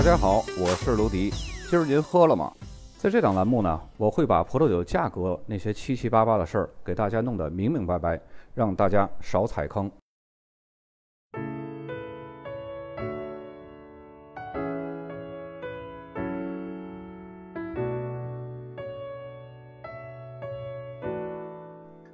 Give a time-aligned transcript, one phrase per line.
[0.00, 1.28] 大家好，我是卢迪。
[1.68, 2.50] 今儿您喝了吗？
[2.96, 8.18] 在这档栏目呢，我会把葡萄酒价格那些七七八八的事儿给大家弄得明明白白，
[8.54, 9.92] 让大家少踩坑。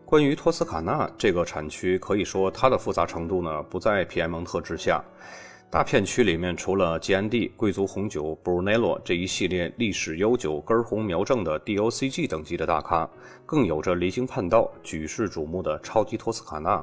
[0.05, 5.01] 关于托斯卡纳这个产区，可以说它的复杂程度呢不在皮埃蒙特之下。
[5.69, 13.09] 大片区里面，除了 G N D 贵族红酒、布鲁内洛这一系列历史悠久、根红苗正的 DOCG 等级的大咖，
[13.45, 16.83] 更有着离经叛道、举世瞩目的超级托斯卡纳。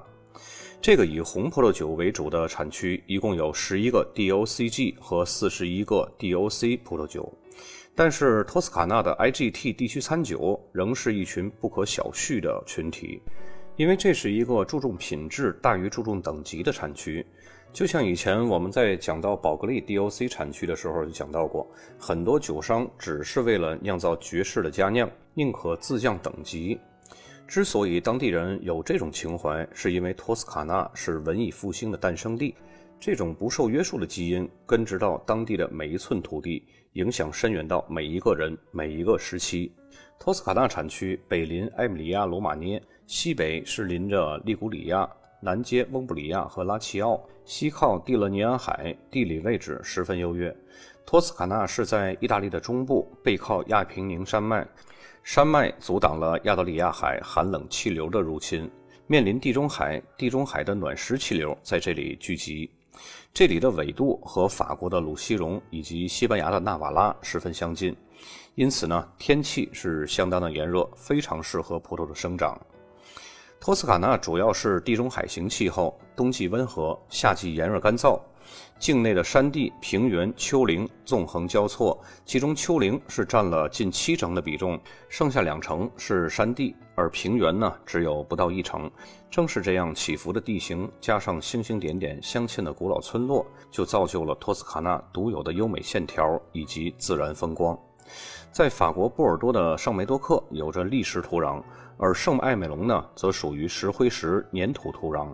[0.81, 7.33] 这个以红葡萄酒为主的产区，一共有十一个 DOCG 和四十一个 DOC 葡萄酒。
[7.95, 13.21] 但是托斯卡纳的 IGT 地区餐酒仍是一群不可小觑的群体，
[13.77, 17.25] 因为这是一个注重品质大于注重等级的产区。
[17.73, 26.79] 就像以前我们在讲到宝格丽 DOC 产区的时候就讲到过，很多酒商只是为了酿造绝世的佳酿，宁可自降等级。
[27.47, 32.53] 之所以当地人有这种情怀，是因为托斯卡纳是文艺复兴的诞生地，
[32.99, 36.63] 这种不受约束的基因根植到当地的每一寸土地，
[36.93, 39.73] 影响深远到每一个人、每一个时期。
[40.19, 45.09] 托斯卡纳产区北临埃米利亚罗马涅，西北是临着利古里亚。
[45.43, 50.55] 南接翁布里亚和拉齐奥，西靠蒂勒尼安海，地理位置十分优越。
[51.05, 54.65] 托斯卡纳是在意大利的中部，背靠亚平宁山脉，
[55.21, 58.71] 山脉阻挡了亚得里亚海寒冷气流的入侵，
[59.05, 62.71] 面临地中海，地中海的暖湿气流在这里聚集。
[63.33, 67.93] 这里的纬度和法国的鲁西荣以及西班牙的纳瓦拉十分相近，
[68.55, 72.57] 因此呢，天气是相当的炎热，非常适合葡萄的生长。
[73.63, 78.19] 托斯卡纳主要是地中海型气候，冬季温和，夏季炎热干燥。
[78.77, 84.77] 境内的山地、平原、丘陵纵横交错，其中丘陵是占了近七成的比重，
[85.07, 88.91] 剩下两成是山地，而平原呢只有不到一成。
[89.31, 97.79] 正是这样起伏的地形，加上星星点点镶嵌的古老村落，就造就了托斯卡纳独有的优美线条以及自然风光。
[98.51, 101.63] 在法国波尔多的圣梅多克有着砾石土壤，
[101.97, 105.29] 而圣艾美隆呢则属于石灰石粘土土壤，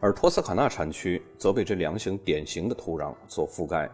[0.00, 3.90] 而托斯卡纳产区则被这两型典型的土壤所覆盖。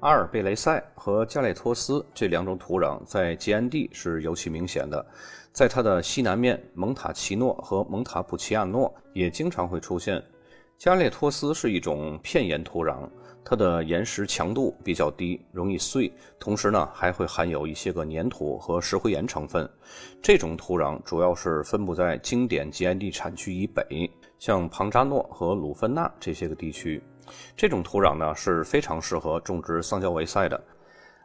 [0.00, 5.04] 阿尔贝雷塞和加列托斯这两种土壤在吉安地是尤其明显的，
[5.52, 10.22] 在它的西南面，蒙塔奇诺和蒙塔普奇亚诺也经常会出现。
[10.76, 13.08] 加列托斯是一种片岩土壤。
[13.50, 19.66] 它的岩石强度比较低，容易碎，同时呢还会含有一些个粘土和石灰岩成分。
[20.20, 27.02] 这种土壤主要是分布在经典吉安地产区以北，像庞扎诺和鲁芬纳这些个地区。
[27.56, 30.62] 这种土壤呢是非常适合种植桑娇维塞的，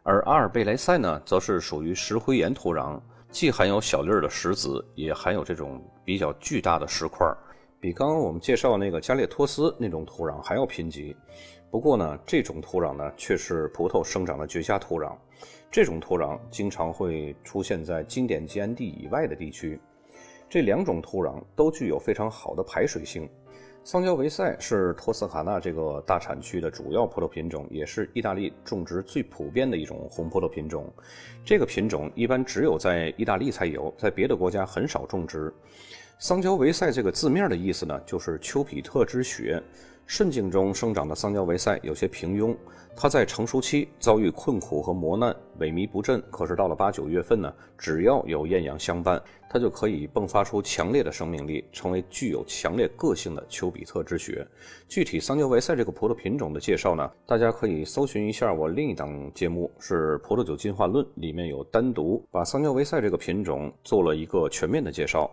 [0.02, 2.98] 而阿尔贝雷塞呢则是属于石灰岩土壤，
[3.30, 7.36] 既含有小粒儿的石子，也含有这种比较巨大的石块儿，
[7.84, 11.14] 比刚刚我们介绍那个加列托斯那种土壤还要贫瘠。
[11.70, 15.14] 不过呢，这种土壤呢却是葡萄生长的绝佳土壤。
[15.70, 19.78] 这种土壤经常会出现在经典基安地以外的地区。
[20.48, 23.28] 这两种土壤都具有非常好的排水性。
[23.82, 30.90] 桑娇维塞是托斯卡纳这个大产区的主要葡萄品种，也是意大利种植最普遍的一种红葡萄品种。
[31.44, 35.52] 这个品种一般只有在意大利才有，在别的国家很少种植。
[36.18, 39.62] 桑娇维塞这个字面的意思呢，就是丘比特之血。
[40.06, 42.54] 顺境中生长的桑娇维塞有些平庸，
[42.94, 46.22] 它在成熟期遭遇困苦和磨难，萎靡不振。
[46.30, 54.46] 可是到了八九月份呢，只要有艳阳相伴，它就可以迸发出强烈的生命力，成为具有强烈个性的丘比特之血。
[54.88, 65.30] 具体桑娇维塞这个葡萄品种的介绍呢，大家可以搜寻一下我另一档节目，是《葡萄酒进化论》，里面有单独把桑娇维塞这个品种做了一个全面的介绍。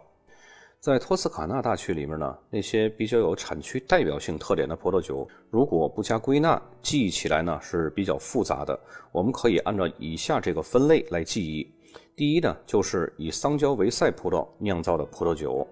[0.82, 8.80] 在托斯卡纳大区里面呢，那些比较有产区代表性特点的葡萄酒，如果不加归纳，记忆起来呢是比较复杂的。
[9.12, 11.72] 我们可以按照以下这个分类来记忆：
[12.16, 15.64] 第一呢，就是以桑娇维塞葡萄酿造的葡萄酒；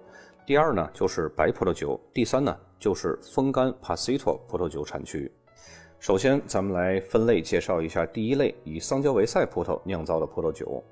[0.46, 5.32] 第二呢，就是白葡萄酒；第三呢，就是风干帕西托葡萄酒产区。
[5.98, 10.84] 首先，咱们来分类介绍一下第一类以桑娇维塞葡萄酿造的葡萄酒。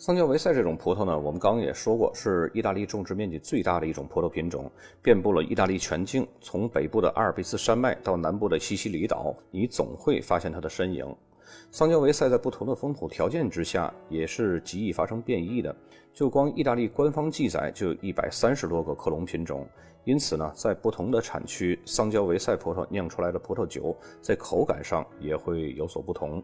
[0.00, 11.14] 桑娇维塞这种葡萄呢，我们刚刚也说过，是意大利种植面积最大的一种葡萄品种，遍布了意大利全境，从北部的阿尔卑斯山脉到南部的西西里岛，你总会发现它的身影。
[11.70, 15.76] 桑娇维塞在不同的风土条件之下也是极易发生变异的。
[16.14, 19.68] 就光意大利官方记载就有一百三十多个克隆品种，
[20.04, 26.42] 因此呢，在不同的产区，桑娇维塞葡萄酿出来的葡萄酒在口感上也会有所不同。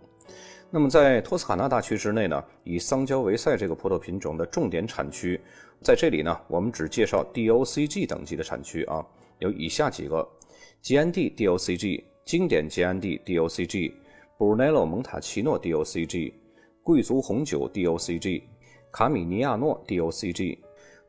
[0.70, 5.40] 那么在托斯卡纳大区之内呢，以桑娇维塞这个葡萄品种的重点产区，
[5.82, 9.04] 在这里呢，我们只介绍 DOCG 等级的产区啊，
[9.38, 10.28] 有以下几个：
[10.82, 13.92] 吉安蒂 DOCG、经典吉安蒂 DOCG。
[14.38, 16.34] 布鲁内洛蒙塔奇诺 DOCG，
[16.82, 18.42] 贵族红酒 DOCG，
[18.92, 20.58] 卡米尼亚诺 DOCG，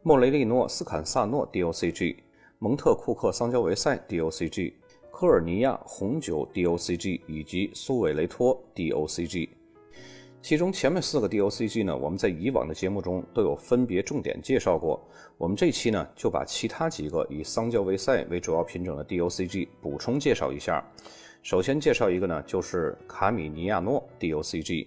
[0.02, 2.16] 莫雷利诺斯坎萨诺 DOCG，
[2.58, 4.76] 蒙特库克桑娇维塞 DOCG，
[5.20, 9.50] 科尔尼亚红酒 DOCG 以及苏韦雷托 DOCG。
[10.44, 15.04] 其中前面四个 DOCG 呢，我们在以往的节目中都有分别重点介绍过。
[15.40, 20.86] 我们这期呢，就把其他几个以桑娇维塞为主要品种的 DOCG 补充介绍一下。
[21.42, 24.86] 首先介绍一个呢，就是卡米尼亚诺 DOCG，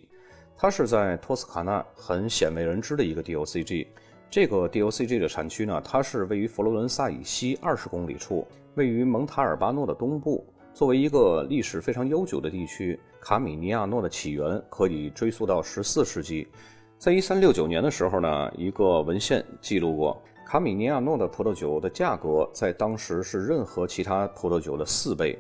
[0.57, 3.85] 它是在托斯卡纳很鲜为人知的一个 DOCG。
[4.31, 8.47] 这个 DOCG 的产区呢，它是位于佛罗伦萨以西二十公里处，
[8.81, 10.43] 位于蒙塔尔巴诺的东部。
[10.73, 16.49] 作为一个历史非常悠久的地区，卡米尼亚诺的起源可以追溯到十四世纪。
[16.97, 25.39] 在一三六九年的时候呢，一个文献记录过，卡米尼亚诺的葡萄酒的价格在当时是任何其他葡萄酒的四倍。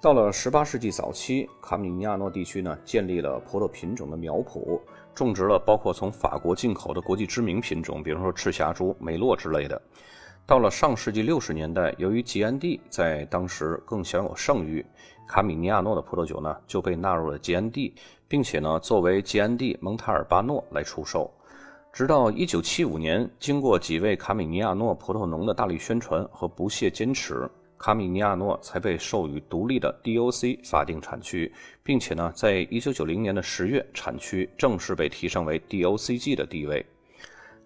[0.00, 4.80] 到了十八世纪早期，卡米尼亚诺地区呢建立了葡萄品种的苗圃，
[5.14, 9.78] 种植了包括从法国进口的国际知名品种，比如说赤霞珠、梅洛之类的。
[10.48, 14.82] 到了上世纪60年代，由于吉安蒂在当时更享有盛誉，
[15.26, 17.92] 卡米尼亚诺的葡萄酒呢就被纳入了吉安蒂，
[18.26, 21.30] 并且呢作为吉安蒂蒙塔尔巴诺来出售。
[21.92, 27.46] 直到1975年，经过几位卡米尼亚诺葡萄农的大力宣传和不懈坚持。
[27.76, 31.52] 卡米尼亚诺才被授予独立的 DOC 法定产区，
[31.82, 36.86] 并且呢，在一九九零年的十月，产区正式被提升为 DOCG 的地位。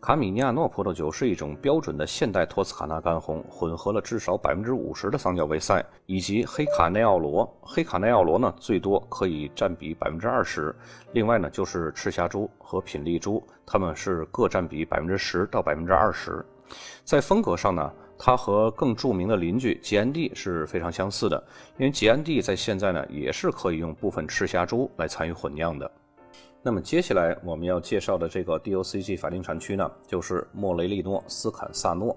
[0.02, 7.48] 卡米尼亚诺葡萄酒是一种标准的现代托斯卡纳干红，混合了至少百分之五十的桑娇维塞以及黑卡内奥罗。
[7.60, 10.74] 黑卡内奥罗呢，最多可以占比百分之二十。
[11.12, 16.44] 另外呢，就是赤霞珠和品丽珠，它们是各占比百分之十到百分之二十。
[17.04, 17.92] 在风格上呢。
[18.24, 21.42] 它和更著名的邻居吉安蒂是非常相似的，
[21.76, 25.90] 因为吉安蒂在现在呢也是可以用部分赤霞珠来参与混酿的。
[26.64, 32.16] 那么接下来我们要介绍的这个 DOCG 法定产区呢，就是莫雷利诺斯坎萨诺。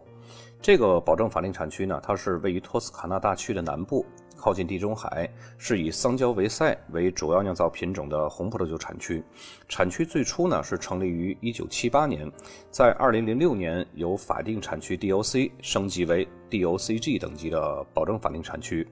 [0.61, 4.05] 这个保证法定产区呢，它是位于托斯卡纳大区的南部。
[4.37, 5.27] 靠近地中海，
[5.57, 9.23] 是以桑娇维塞为主要酿造品种的红葡萄酒产区。
[9.67, 12.31] 产区最初呢是成立于1978年，
[12.69, 18.87] 在2006年由法定产区 DOC 升级为 DOCG 等级的保证法定产区。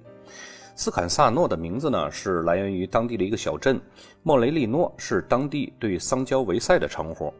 [0.76, 3.80] 斯坎萨诺的名字呢是来源于当地的一个小镇，
[4.24, 7.34] 莫雷利诺是当地对桑娇维塞的称呼。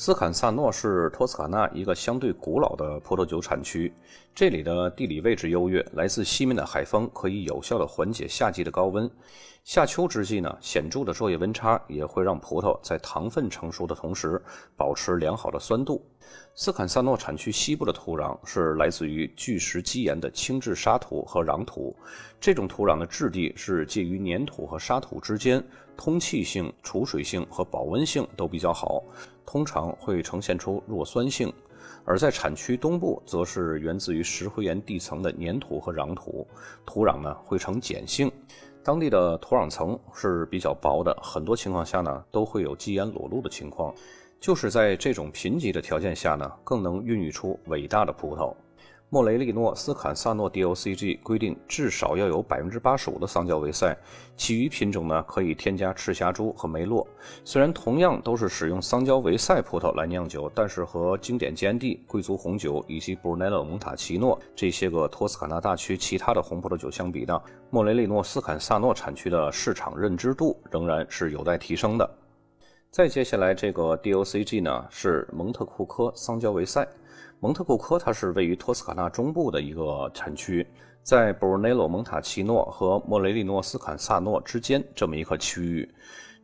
[0.00, 3.92] 斯坎萨诺是托斯卡纳一个相对古老的葡萄酒产区，
[4.32, 9.10] 这里的地理位置优越，来自西面的海风可以有效地缓解夏季的高温。
[9.64, 14.40] 夏秋之际呢，显著的昼夜温差也会让葡萄在糖分成熟的同时
[14.76, 16.00] 保持良好的酸度。
[16.54, 21.92] 斯坎萨诺产区西部的土壤是来自于巨石基岩的轻质沙土和壤土，
[22.40, 25.60] 这种土壤的质地是介于粘土和沙土之间，
[25.96, 29.02] 通气性、储水性和保温性都比较好。
[29.50, 31.50] 通常会呈现出弱酸性，
[32.04, 36.46] 而在产区东部，则是源自于石灰岩地层的粘土和壤土，
[36.84, 38.30] 土壤呢会呈碱性。
[38.84, 43.94] 当地的土壤层是比较薄的，很多情况下呢都会有基岩裸露的情况。
[44.38, 48.54] 就是在这种贫瘠的条件下呢，更能孕育出伟大的葡萄。
[49.10, 53.96] 莫雷利诺斯坎萨诺 DOCG 规定至少要有百分之八十五的桑娇维塞，
[54.36, 57.06] 其余品种呢可以添加赤霞珠和梅洛。
[57.42, 72.06] 虽然同样都是使用桑娇维塞葡萄来酿酒，但是和经典吉安蒂、贵族红酒以及布鲁内洛蒙塔奇诺这些个托斯卡纳大区其他的红葡萄酒相比呢，莫雷利诺斯坎萨诺产区的市场认知度仍然是有待提升的。
[72.90, 76.88] 再接下来这个 DOCG 呢是蒙特库科桑娇维塞。
[77.38, 80.66] 蒙特库科，它是位于托斯卡纳中部的一个产区，
[81.02, 85.88] 在布鲁内洛蒙塔奇诺和莫雷利诺斯坎萨诺之间这么一个区域。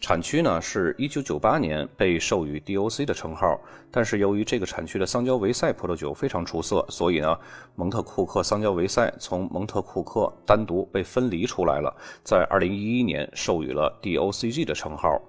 [0.01, 3.59] 产区呢是一九九八年被授予 DOC 的称号，
[3.91, 7.37] 但是由于这个产区的桑娇维塞葡萄酒非常出色，所以呢
[7.75, 15.21] 蒙特库克桑娇维塞从蒙特库克单独被分离出来了，在二零一一年授予了 DOCG 的称号。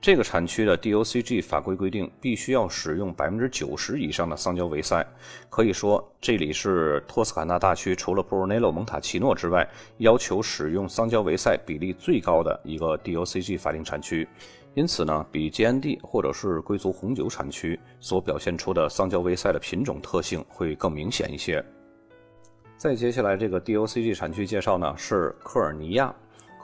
[0.00, 5.04] 这个产区的 DOCG 法规规定，必须要使用百分之九十以上的桑胶维塞。
[5.50, 14.26] 可以说，这里是托斯卡纳大区除了布鲁内洛蒙塔奇诺之外，要求使用桑胶维塞比例最高的一个 DOCG 法定产区。
[14.74, 21.64] 因此呢，比 GND 或者是贵族红酒产区所表现出的桑胶维塞的品种特性会更明显一些。
[22.76, 26.14] 再接下来这个 DOCG 产区介绍呢，是科尔尼亚。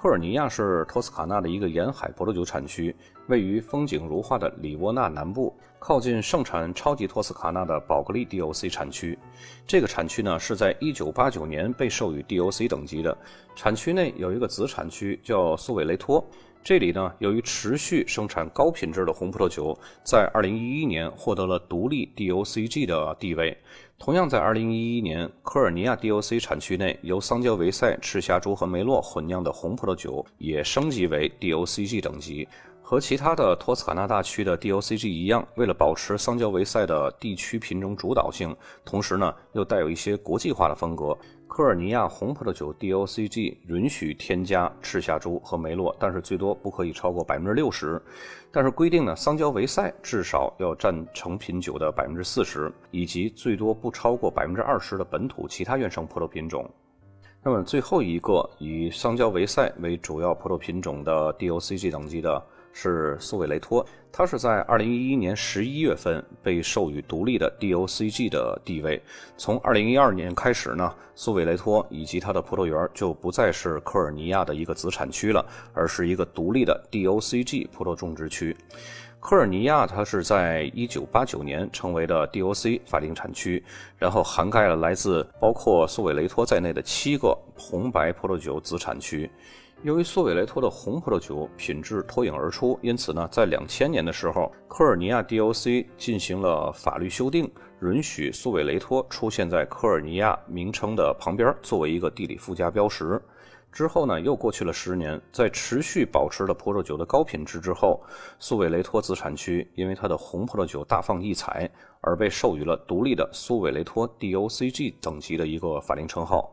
[0.00, 2.95] 科尔尼亚是托斯卡纳的一个沿海葡萄酒产区，
[3.28, 9.19] 位于风景如画的里沃纳南部，靠近盛产超级托斯卡纳的宝格丽 DOC 产区。
[9.66, 13.16] 这个产区呢是在1989年被授予 DOC 等级的。
[13.57, 16.25] 产区内有一个子产区叫苏韦雷托，
[16.62, 23.57] 这里呢由于持续生产高品质的红葡萄酒，在2011年获得了独立 DOCG 的地位。
[23.97, 32.47] 同样在2011年，科尔尼亚 DOC 产区内由桑娇维塞、赤霞珠和梅洛混酿的红葡萄酒也升级为 DOCG 等级。
[32.87, 41.17] 和其他的托斯卡纳大区的 DOCG 一样，为了保持桑娇维塞的地区品种主导性，同时呢又带有一些国际化的风格。
[41.49, 48.00] 科尔尼亚红葡萄酒 DOCG 允许添加赤霞珠和梅洛，但是最多不可以超过百分之六十。
[48.53, 56.71] 但是规定呢，桑娇维塞至少要占成品酒的百分之四十，以及最多不超过百分之二十的本土其他原生葡萄品种。
[57.43, 62.45] 那么最后一个以桑娇维塞为主要葡萄品种的 DOCG 等级的。
[62.76, 69.00] 是苏韦雷托，它是在二零一一年十一月份被授予独立的 DOCG 的地位。
[69.37, 78.54] 从二零一二年开始呢，苏韦雷托以及它的葡萄园就不再是科尔尼亚的一个子产区了，而是一个独立的 DOCG 葡萄种植区。
[79.21, 83.64] 科尔尼亚它是在一九八九年成为了 DOC 法定产区，
[83.97, 89.31] 然后涵盖了来自包括苏韦雷托在内的七个红白葡萄酒子产区。
[89.85, 103.21] 由于苏韦雷托的红葡萄酒品质脱颖而出，因此呢，在两千年的时候，科尔尼亚 DOC 进行了法律修订，允许苏韦雷托出现在科尔尼亚名称的旁边，作为一个地理附加标识。
[103.75, 108.00] 之后呢，又过去了十年，在持续保持了葡萄酒的高品质之后，
[108.38, 111.69] 苏韦雷托子产区因为它的红葡萄酒大放异彩，
[112.00, 116.49] 而被授予了独立的苏韦雷托 DOCG 等级的一个法定称号。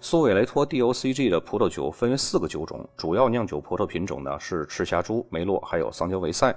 [0.00, 6.54] 苏韦雷托 DOCG 的葡萄酒分为四个酒种，主要酿酒葡萄品种呢是赤霞珠、梅洛还有桑娇维塞。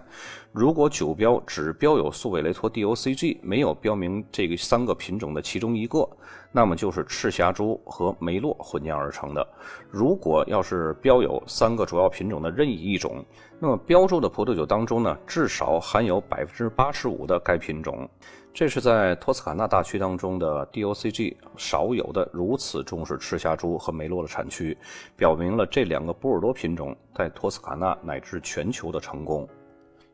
[0.52, 6.08] 如果酒标只标有苏韦雷托 DOCG，没有标明这个三个品种的其中一个。
[6.56, 9.46] 那么就是赤霞珠和梅洛混酿而成的。
[9.90, 13.26] 如果要是标有三个主要品种的任意一种，
[13.60, 18.08] 那么标注的葡萄酒当中呢，至少含有百分之八十五的该品种。
[18.54, 24.78] 这是在托斯卡纳大区当中的 DOCG 少有的如此重视赤霞珠和梅洛的产区，
[25.18, 29.50] 表明了这两个波尔多品种在托斯卡纳乃至全球的成功。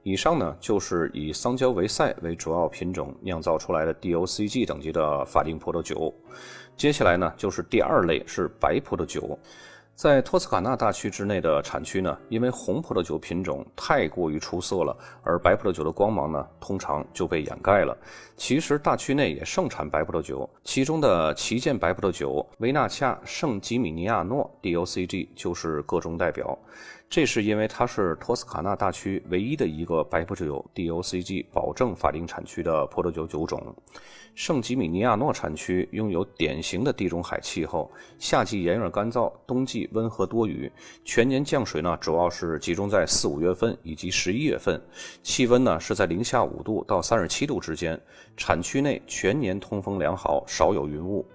[0.10, 6.12] 以上呢，就是以桑娇维塞为主要品种酿造出来的 DOCG 等级的法定葡萄酒。
[6.76, 9.38] 接下来呢，就是第二类是白葡萄酒。
[9.94, 17.96] 在托斯卡纳大区之内的产区呢，因为红葡萄酒品种太过于出色了，而白葡萄酒的光芒呢，通常就被掩盖了。
[18.36, 26.58] 其实大区内也盛产白葡萄酒，其中的旗舰白葡萄酒维纳恰圣吉米尼亚诺 DOCG 就是个中代表。
[27.10, 33.76] 这是因为它是托斯卡纳大区唯一的一个白葡萄酒 DOCG 保证法定产区的葡萄酒酒种。
[34.36, 40.72] 圣吉米尼亚诺产区拥有典型的地中海气候，夏季炎热干燥，冬季温和多雨，
[41.04, 44.80] 全年降水呢主要是集中在四五月份以及十一月份，
[45.24, 48.00] 气温呢是在零下五度到三十七度之间。
[48.38, 51.26] 产区内全年通风良好，少有云雾。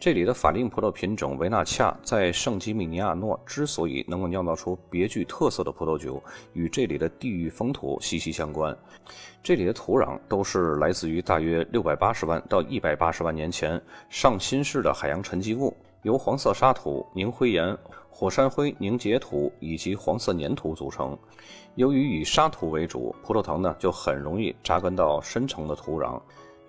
[0.00, 6.18] 这里的法定葡萄品种维纳恰在圣吉米尼亚诺之所以能够酿造出别具特色的葡萄酒，
[6.54, 8.74] 与这里的地域风土息息相关。
[9.42, 13.78] 这里的土壤都是来自于大约六百八十万到一百八十万年前
[14.08, 17.76] 上新世的海洋沉积物，由黄色沙土、凝灰岩、
[18.08, 21.14] 火山灰凝结土以及黄色粘土组成。
[21.74, 26.18] 由于以沙土为主，葡萄藤呢就很容易扎根到深层的土壤。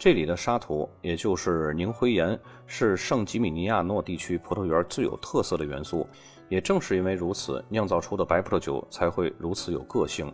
[0.01, 6.07] 这里的沙土，也就是凝灰岩，是圣吉米尼亚诺地区葡萄园最有特色的元素。
[6.49, 10.33] 也正是因为如此，酿造出的白葡萄酒才会如此有个性。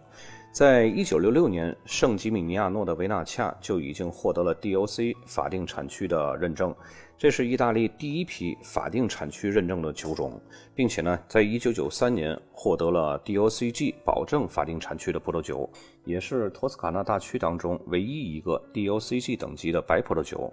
[0.53, 6.73] 在一九六六年，圣吉米尼亚诺的维纳恰就已经获得了 DOC 法定产区的认证。
[7.17, 10.39] 这是意大利第一批法定产区认证的酒种，
[10.73, 15.69] 并且呢，在1993年获得了 DOCG 保证法定产区的葡萄酒，
[16.07, 20.51] 也是托斯卡纳大区当中唯一一个 DOCG 等级的白葡萄酒。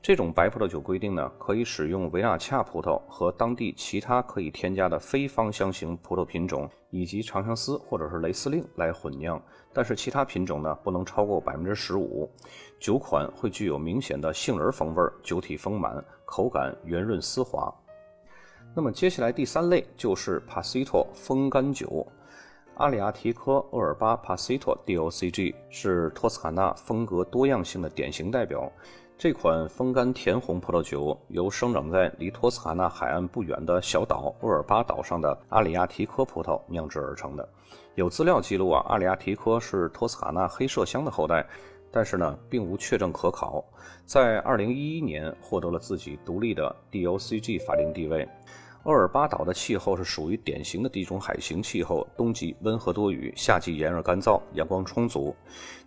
[0.00, 9.42] 这种白葡萄酒规定呢，可以使用维纳恰葡萄和当地其他可以添加的非芳香型葡萄品种，以及长相思或者是雷司令来混酿，
[9.72, 12.30] 但是其他品种呢，不能超过百分之十五。
[12.78, 17.74] 酒款会具有明显的杏仁风味，酒体丰满，口感圆润丝滑。
[18.74, 22.06] 那么接下来第三类就是 Pasito 风干酒，
[22.76, 28.70] 阿里亚提科厄尔巴帕西托 DOCG 是托斯卡纳风格多样性的典型代表。
[29.18, 37.46] 这款风干甜红葡萄酒由生长在离托斯卡纳海岸不远的小岛厄尔巴岛上的阿里亚提科葡萄酿制而成的。
[37.94, 41.46] 有资料记录啊，阿里亚提科是托斯卡纳黑麝香的后代。
[41.94, 43.62] 但是呢，并无确证可考。
[44.06, 48.26] 在2011年获得了自己独立的 DOCG 法定地位。
[48.84, 55.32] 厄尔巴岛的气候是属于典型的地中海型气候，冬季温和多雨，夏季炎热干燥，阳光充足。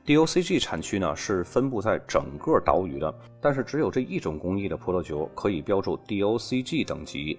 [0.05, 7.37] DOCG 产区呢是分布在整个岛屿的，但是只有这一种工艺的葡萄酒可以标注 DOCG 等级。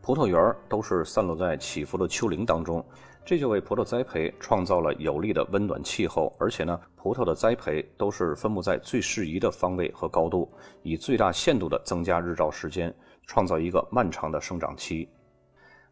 [0.00, 2.82] 葡萄园都是散落在起伏的丘陵当中。
[3.26, 10.50] 这就为葡萄栽培创造了有利的温暖气候，而且呢，葡萄的栽培都是分布在最适宜的方位和高度，
[10.82, 12.94] 以最大限度的增加日照时间，
[13.28, 15.08] 创造一个漫长的生长期。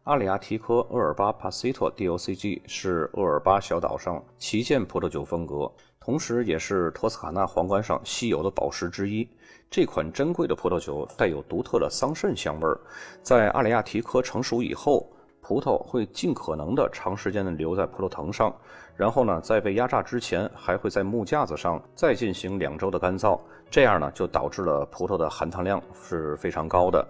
[0.03, 9.25] 阿里亚提科厄尔巴帕西托 DOCG 是厄尔巴小岛上旗舰葡萄酒风格，同时也是托斯卡纳皇冠上稀有的宝石之一。
[9.69, 12.77] 这款珍贵的葡萄酒带有独特的桑葚香味儿，
[13.21, 15.09] 在阿里亚提科成熟以后。
[15.39, 18.53] 葡萄会尽可能的长时间的留在葡萄藤上，
[18.97, 27.05] 然后呢，在被压榨之前，还会在木架子上再进行两周的干燥，这样呢，就导致了葡萄的含糖量是非常高的，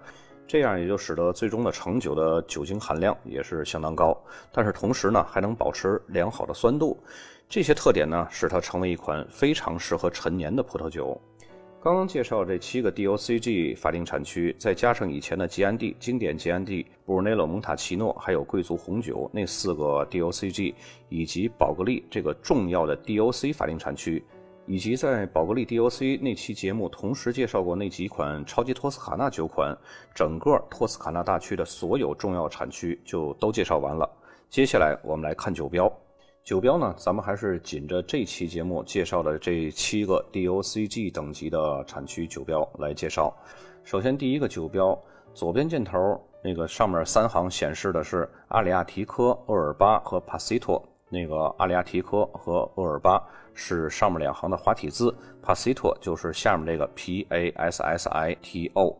[0.48, 4.18] 这样也就使得最终的成酒的酒精含量也是相当高，
[4.52, 6.98] 但是同时呢，还能保持良好的酸度，
[7.48, 11.20] 这些特点呢，使它成为一款非常适合陈年的葡萄酒。
[11.80, 20.74] 刚刚介绍这七个 DOCG 法定产区，再加上以前的吉安地经典吉安地、布鲁内罗蒙塔奇诺，还有贵族红酒那四个 DOCG，
[21.08, 24.22] 以及宝格丽这个重要的 DOC 法定产区，
[24.68, 29.74] 以及在宝格丽 DOC 那期节目同时介绍过那几款超级托斯卡纳酒款，
[30.14, 34.10] 整个托斯卡纳大区的所有重要产区就都介绍完了。
[34.50, 35.90] 接下来我们来看酒标。
[36.44, 43.34] 酒标呢，咱们还是紧着这期节目介绍的这七个 DOCG 等级的产区酒标来介绍。
[43.86, 44.98] 首先，第一个酒标
[45.34, 50.82] 左边箭头那个上面三行显示的是阿里亚提科、厄尔巴和帕西托。
[51.10, 58.96] 那个阿里亚提科和厄尔巴是上面两行的花体字，，Pasito 就是下面这个 P A S S I T O。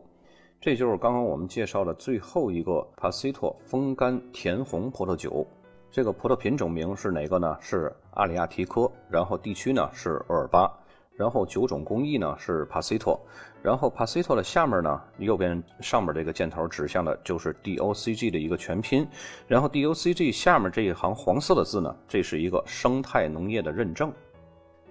[0.60, 5.46] 这就是刚刚我们介绍的最后一个 Pasito 风干甜红葡萄酒。
[5.90, 7.56] 这个葡萄品种名是哪个呢？
[7.60, 10.70] 是阿里亚提科，然后地区呢是厄尔巴，
[11.18, 13.20] 然后酒种工艺呢是帕西托，
[13.60, 19.04] 然后帕西托的下面呢，右边上面这个箭头指向的就是 DOCG 的一个全拼，
[19.48, 24.12] 然后 DOCG 下面这一行黄色的字呢，这是一个生态农业的认证。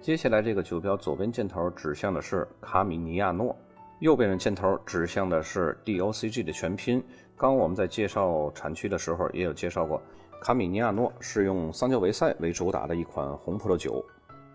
[0.02, 3.56] 接下来这个酒标左边箭头指向的是卡米尼亚诺，
[4.00, 7.02] 右边的箭头指向的是 DOCG 的全拼。
[7.38, 9.98] 刚刚我们在介绍产区的时候也有介绍过。
[10.40, 14.04] 卡米尼亚诺是用桑娇维塞为主打的一款红葡萄酒，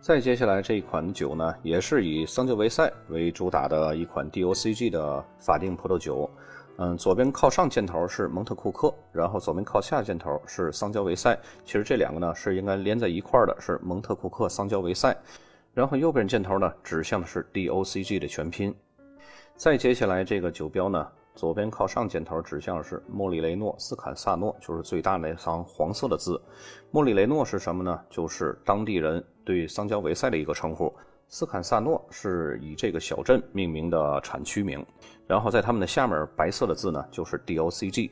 [0.03, 6.29] 再接下来这一款酒呢，也是以桑娇维塞为主打的一款 DOCG 的法定葡萄酒。
[6.75, 11.39] 嗯，左边靠上箭头是蒙特库克，然后左边靠下箭头是桑娇维塞。
[11.63, 15.15] 其实这两个呢是应该连在一块儿的，是蒙特库克桑娇维塞。
[15.73, 18.75] 然后右边箭头呢指向的是 DOCG 的全拼。
[19.55, 21.07] 再接下来这个酒标呢。
[21.35, 26.39] 左边靠上箭头指向是莫里雷诺斯坎萨诺，就是最大那行黄色的字。
[26.91, 27.99] 莫里雷诺是什么呢？
[28.09, 30.93] 就是当地人对桑娇维塞的一个称呼。
[31.27, 34.85] 斯坎萨诺是以这个小镇命名的产区名。
[35.25, 38.11] 然后在他们的下面白色的字呢，就是 DOCG。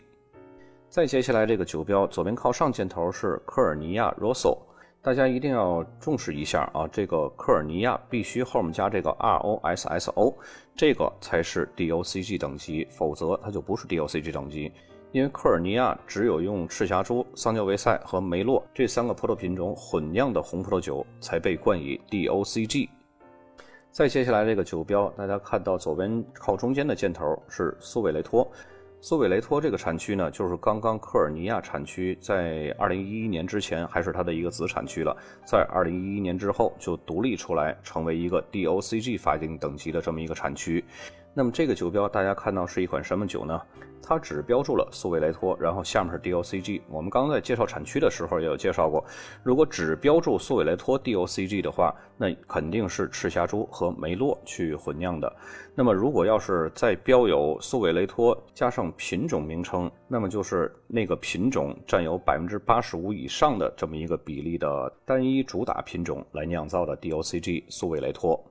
[0.90, 4.58] 再接下来这个酒标，左边靠上箭头是科尔尼亚 Rosso。
[5.04, 6.88] 大家一定要重视一下啊！
[6.92, 10.38] 这个科尔尼亚必须后面加这个 R O S S O，
[10.76, 14.72] 这个才是 D O C G 等级，否则它就不是 D O C G 等级。
[15.12, 22.88] 因为科尔尼亚只有用赤霞珠、桑娇维塞和梅洛这三个葡萄品种混酿的红葡萄酒才被冠以 D O C G。
[23.90, 28.48] 再接下来这个酒标，大家看到左边靠中间的箭头是苏维雷托。
[29.04, 40.86] 苏韦雷托这个产区呢，就是刚刚科尔尼亚产区在二零一一年之前还是它的一个子产区了，在二零一一年之后就独立出来，成为一个 DOCG 法定等级的这么一个产区。
[41.34, 43.62] 那么这个酒标大家看到是一款什么酒呢？
[44.04, 46.82] 它只标注了苏维雷托，然后下面是 DOCG。
[46.90, 49.06] 我们刚刚在介绍产区的时候也有介绍过，
[49.44, 55.34] 如果只标注苏维雷托 DOCG 的话，那肯定是赤霞珠和梅洛去混酿的。
[55.74, 68.44] 那么如果要是再标有苏维雷托加上品种名称，那么就是那个品种占有百分之八十五以上的这么一个比例的单一主打品种来酿造的 DOCG 苏维雷托。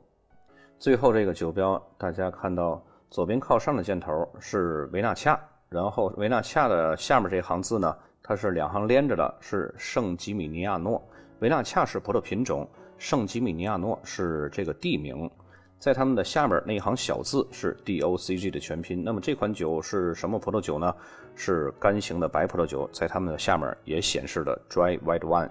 [0.80, 5.38] 最后这个酒标，大家看到左边靠上的箭头是维纳恰，
[5.68, 11.06] 然后维纳恰的下面这行字呢，它是两行连着的，是圣吉米尼亚诺。
[11.40, 12.66] 维纳恰是葡萄品种，
[12.96, 15.30] 圣吉米尼亚诺是这个地名。
[15.78, 19.04] 在它们的下面那一行小字是 DOCG 的全拼。
[19.04, 20.94] 那么这款酒是什么葡萄酒呢？
[21.36, 25.50] 是干型的白葡萄酒，在它们的下面也显示的 Dry White Wine。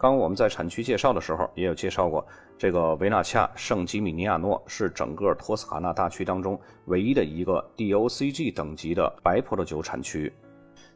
[0.00, 2.24] 刚我们在产区介绍的时候也有介绍过，
[2.56, 10.32] 这个维纳恰圣吉米尼亚诺是整个托斯卡纳大区当中唯一的一个 DOCG 等级的白葡萄酒产区。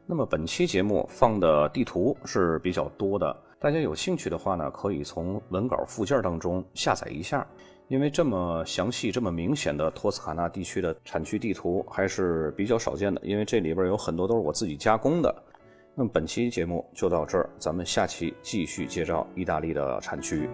[0.06, 7.44] 那么本期节目放的地图是比较多的，大家有兴趣的话呢，可以从文稿附件当中下载一下，
[7.88, 15.42] 因为这么详细、这么明显的托斯卡纳地区的产区地图还是比较少见的，因为这里边有很多都是我自己加工的。
[15.94, 20.48] 那么本期节目就到这儿，咱们下期继续介绍意大利的产区。